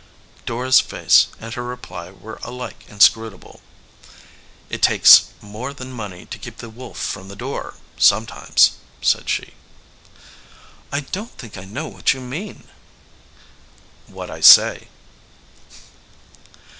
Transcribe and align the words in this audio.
Dora 0.47 0.69
s 0.69 0.79
face 0.79 1.27
and 1.39 1.53
her 1.53 1.63
reply 1.63 2.09
were 2.09 2.39
alike 2.41 2.85
inscrutable. 2.87 3.61
"It 4.67 4.81
takes 4.81 5.25
more 5.41 5.75
than 5.75 5.91
money 5.91 6.25
to 6.25 6.39
keep 6.39 6.57
the 6.57 6.71
wolf 6.71 6.97
from 6.97 7.27
the 7.27 7.35
door, 7.35 7.75
sometimes," 7.99 8.77
said 8.99 9.29
she. 9.29 9.53
"I 10.91 11.01
don 11.01 11.27
t 11.27 11.33
think 11.37 11.55
I 11.55 11.65
know 11.65 11.85
what 11.87 12.15
you 12.15 12.19
mean." 12.19 12.67
"What 14.07 14.31
I 14.31 14.41
say." 14.41 14.87